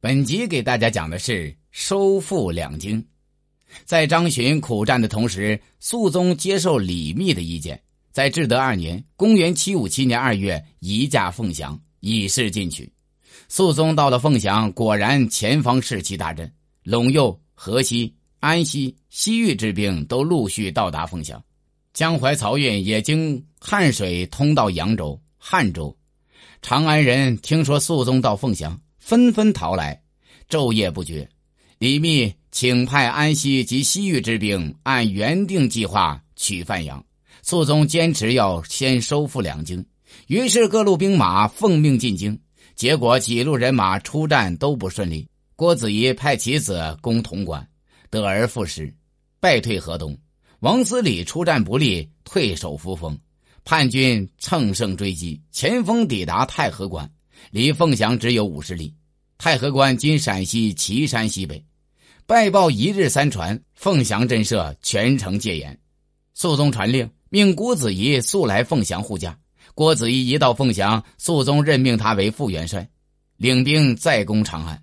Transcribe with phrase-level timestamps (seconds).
[0.00, 3.04] 本集给大家讲的是收复两京。
[3.84, 12.88] 在张巡苦战的同时，肃宗接受李密的意见，在至德二年（公元757年二月）移驾凤翔，以示进取。
[13.48, 16.48] 肃宗到了凤翔，果然前方士气大振，
[16.84, 21.42] 陇右、河西、安西、西域之兵都陆续到达凤翔，
[21.92, 25.92] 江淮漕运也经汉水通到扬州、汉州。
[26.62, 28.80] 长安人听说肃宗到凤翔。
[29.08, 30.02] 纷纷逃来，
[30.50, 31.26] 昼夜不绝。
[31.78, 37.02] 李密请派安西及西域之兵，按原定计划取范阳。
[37.40, 39.82] 肃宗坚持要先收复两京，
[40.26, 42.38] 于是各路兵马奉命进京。
[42.76, 45.26] 结果几路人马出战都不顺利。
[45.56, 47.66] 郭子仪派其子攻潼关，
[48.10, 48.94] 得而复失，
[49.40, 50.14] 败退河东。
[50.60, 53.18] 王思礼出战不利，退守扶风。
[53.64, 57.10] 叛军乘胜追击，前锋抵达太和关，
[57.50, 58.94] 离凤翔只有五十里。
[59.38, 61.64] 太和关今陕西岐山西北，
[62.26, 65.78] 败报一日三传，凤翔震慑，全城戒严。
[66.34, 69.38] 肃宗传令，命郭子仪速来凤翔护驾。
[69.74, 72.88] 郭子仪一到凤翔，肃宗任命他为副元帅，
[73.36, 74.82] 领兵再攻长安。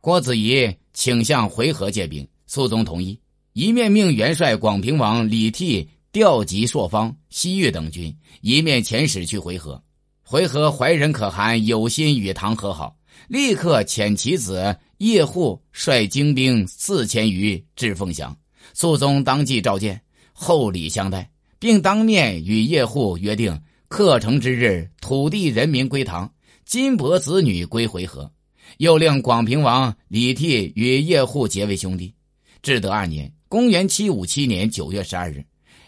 [0.00, 3.20] 郭子仪请向回纥借兵，肃宗同意，
[3.52, 9.80] 一面命元帅广平王李悌调集朔方、西域等军，一面遣使去回纥。
[10.24, 12.96] 回纥怀仁可汗有心与唐和好。
[13.28, 18.36] 立刻遣其子叶护率精兵四千余至凤翔，
[18.72, 20.00] 肃宗当即召见，
[20.32, 23.58] 厚礼相待，并当面与叶护约定：
[23.88, 26.30] 克城之日，土地人民归唐，
[26.66, 28.28] 金帛子女归回纥。
[28.78, 32.12] 又令广平王李悌与叶护结为兄弟。
[32.62, 35.44] 至德二年（公元757年九月十二日），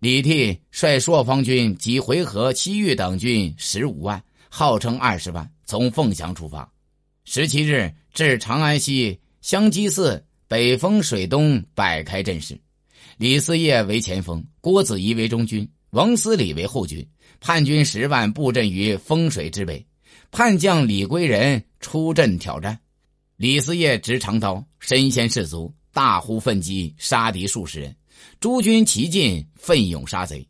[0.00, 6.70] 李悌率朔方军及回纥、西域等军十五万，号称二十万，从凤翔出发。
[7.24, 12.58] 十七日至长安西香积寺北风水东，摆开阵势。
[13.18, 17.06] 李嗣业为前锋，郭子仪为中军，王思礼为后军。
[17.38, 19.84] 叛军十万布阵于风水之北。
[20.30, 22.78] 叛将李归仁出阵挑战。
[23.36, 27.96] 李嗣业执长刀，身先士卒，大呼奋击，杀敌数十人。
[28.38, 30.46] 诸军齐进，奋勇杀贼。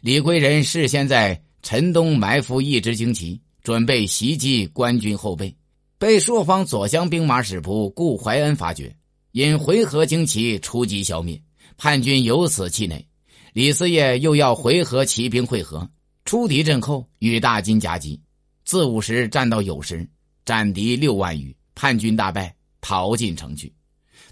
[0.00, 5.54] 李贵人事先在陈东埋伏一支旌旗，准备袭击官军后背。
[5.98, 8.96] 被朔方左厢兵马使仆顾怀恩发觉，
[9.32, 11.38] 因回纥精骑出击消灭，
[11.76, 13.06] 叛军由此气馁。
[13.52, 15.86] 李嗣业又要回纥骑兵会合，
[16.24, 18.18] 出敌阵后与大军夹击，
[18.64, 20.08] 自午时战到酉时，
[20.46, 23.70] 斩敌六万余，叛军大败，逃进城去。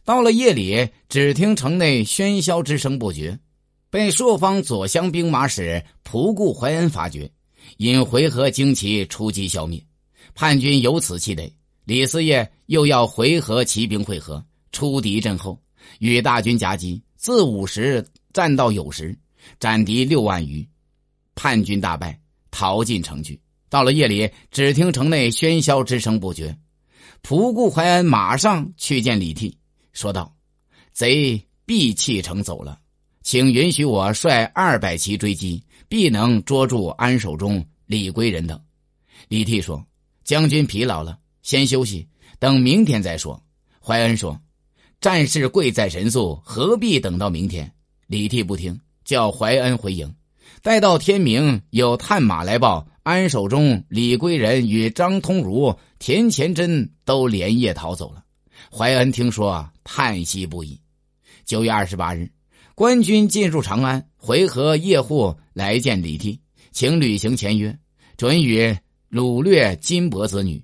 [0.09, 3.39] 到了夜里，只听城内喧嚣之声不绝，
[3.91, 7.31] 被朔方左厢兵马使仆顾怀恩发觉，
[7.77, 9.85] 引回纥旌旗出击消灭，
[10.35, 11.53] 叛军由此气馁。
[11.85, 14.43] 李嗣业又要回纥骑兵会合，
[14.73, 15.61] 出敌阵后，
[15.99, 18.03] 与大军夹击，自午时
[18.33, 19.15] 战到酉时，
[19.61, 20.67] 斩敌六万余，
[21.35, 22.19] 叛军大败，
[22.51, 23.39] 逃进城去。
[23.69, 26.57] 到了夜里，只听城内喧嚣之声不绝。
[27.23, 29.58] 仆固怀恩马上去见李替，
[29.99, 30.33] 说道
[30.95, 32.79] ：“贼必弃城走了，
[33.23, 38.61] 请允许我率二百骑追击，必能捉住安守忠、李归仁等。”
[39.27, 39.85] 李替说
[40.23, 42.07] ：“将军疲劳了。”先休息，
[42.39, 43.43] 等明天再说。
[43.81, 44.41] 怀恩说
[45.01, 47.69] ：“战事贵在神速，何必等到明天？”
[48.07, 50.15] 李替不听，叫怀恩回营。
[50.63, 58.23] 待到天明，有探马来报，安守忠、李归仁与张通儒、田乾真都连夜逃走了。
[58.71, 60.81] 怀恩听说，叹息不已。
[61.45, 62.31] 九月二十八日，
[62.75, 66.39] 官军进入长安，回纥叶护来见李替，
[66.73, 67.79] 请履行签约，
[68.17, 68.77] 准予
[69.11, 70.63] 掳掠金帛子女。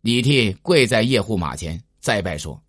[0.00, 2.60] 李替跪在叶护马前，再拜说：“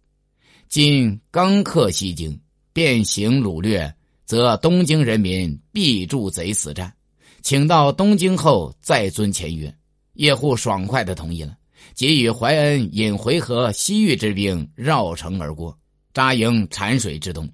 [0.70, 2.40] 今刚克西京，
[2.72, 3.94] 便行掳掠，
[4.26, 6.94] 则东京人民必助贼死战。
[7.42, 9.74] 请到东京后再遵签约。”
[10.14, 11.58] 叶护爽快的同意了，
[11.94, 15.78] 即与怀恩引回纥、西域之兵绕城而过，
[16.14, 17.50] 扎营产水之东。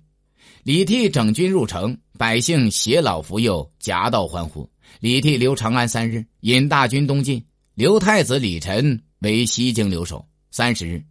[0.63, 4.69] 李替整军入城，百姓携老扶幼，夹道欢呼。
[4.99, 7.43] 李替留长安三日，引大军东进，
[7.75, 9.01] 留太子李晨。
[9.19, 10.25] 为西京留守。
[10.49, 11.03] 三十日，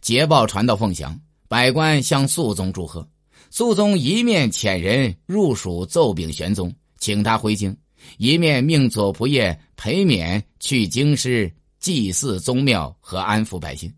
[0.00, 3.06] 捷报传到凤翔，百官向肃宗祝贺。
[3.50, 7.72] 肃宗一面遣人入蜀奏禀玄宗，请他回京；
[8.16, 13.92] 一面命左仆射裴冕去京师祭祀宗庙和安抚百姓。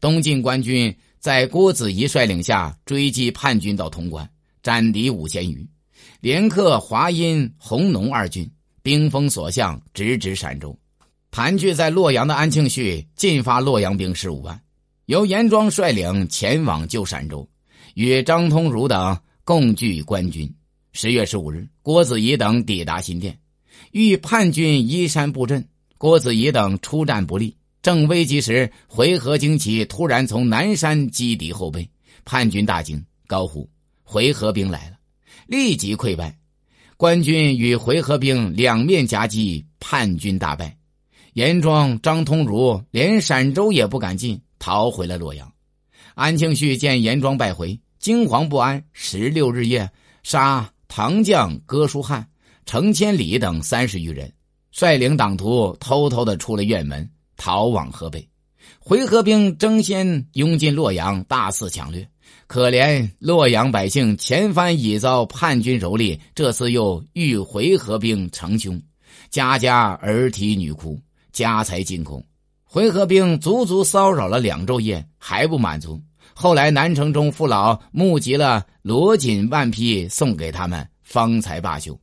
[0.00, 4.28] 东晋官军在郭子仪率领下追击叛军到潼关，
[4.62, 5.68] 斩敌五千余，
[6.20, 8.50] 连克华阴、弘农二郡，
[8.82, 10.76] 兵锋所向，直指陕州。
[11.30, 14.58] 盘踞在洛阳的安庆绪进发洛阳兵十五万，
[15.06, 17.46] 由严庄率领前往救陕州，
[17.94, 20.50] 与张通儒等共聚官军。
[20.92, 23.38] 十月十五日，郭子仪等抵达新店，
[23.92, 27.54] 遇叛军依山布阵，郭子仪等出战不利。
[27.82, 31.88] 正危急时，回纥精骑突然从南山击敌后背，
[32.24, 33.68] 叛军大惊，高呼
[34.02, 34.96] ：“回纥兵来了！”
[35.46, 36.36] 立即溃败。
[36.96, 40.76] 官军与回纥兵两面夹击，叛军大败。
[41.34, 44.40] 严庄、张通儒连陕州也不敢进。
[44.58, 45.52] 逃回了洛阳，
[46.14, 48.84] 安庆绪见严庄败回，惊惶不安。
[48.92, 49.88] 十六日夜，
[50.24, 52.28] 杀唐将哥舒翰、
[52.66, 54.30] 程千里等三十余人，
[54.78, 58.24] 率领党徒偷偷的出了院门，逃往河北。
[58.78, 62.08] 回纥兵争先拥进洛阳，大肆抢掠。
[62.46, 68.80] 可怜洛阳百姓前番已遭叛军蹂躏，这次又遇回纥兵成凶，
[69.30, 70.96] 家家儿啼女哭，
[71.32, 72.24] 家财尽空。
[72.62, 76.00] 回纥兵足足骚扰了两昼夜，还不满足。
[76.34, 81.98] 后来南城中父老募集了罗锦万匹，送给他们，方才罢休。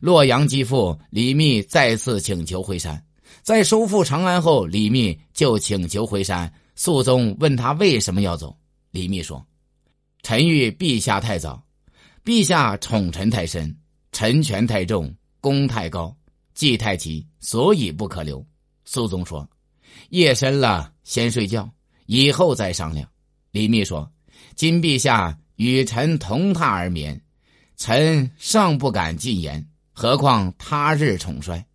[0.00, 3.04] 洛阳继父李密再次请求回山，
[3.42, 6.52] 在收复长安后，李密就请求回山。
[6.74, 8.56] 肃宗问他为什么要走，
[8.92, 9.44] 李密说
[10.22, 11.60] ：“臣遇陛下太早，
[12.24, 13.76] 陛下宠臣太深，
[14.12, 16.16] 臣权太重，功太高，
[16.54, 18.44] 祭太急，所以不可留。”
[18.84, 19.48] 肃宗说。
[20.10, 21.68] 夜深了，先睡觉，
[22.06, 23.06] 以后再商量。
[23.50, 24.08] 李密说
[24.54, 27.20] ：“今陛下与臣同榻而眠，
[27.76, 29.66] 臣尚不敢进言，
[29.98, 31.66] 何况他日宠衰？”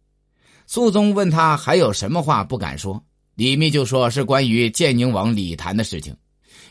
[0.65, 3.03] 肃宗问他还有什么话不敢说，
[3.35, 6.15] 李密就说是关于建宁王李谭的事情。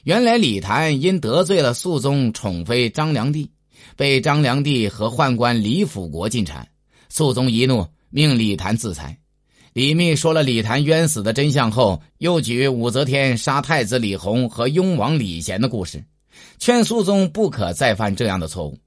[0.05, 3.47] 原来李谭因得罪了肃宗宠妃张良娣，
[3.95, 6.65] 被张良娣和宦官李辅国进谗，
[7.11, 9.19] 肃宗一怒，命李谭自裁。
[9.75, 16.03] 李密说了李谭冤死的真相后，又举武则天杀太子李弘和雍王李贤的故事，
[16.59, 18.79] 劝肃宗不可再犯这样的错误。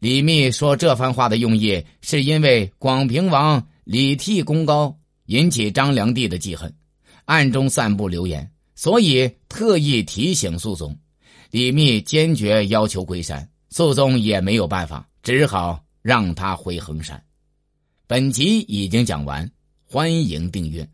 [0.00, 6.74] 李密说这番话的用意，是因为广平王李替功高，引起张良娣的记恨，
[7.26, 10.98] 暗中散布流言，所以特意提醒肃宗。
[11.50, 17.22] 李密坚决要求归山，肃宗也没有办法，只好让他回衡山。
[18.06, 19.48] 本集已经讲完。
[19.92, 20.88] 欢迎订阅。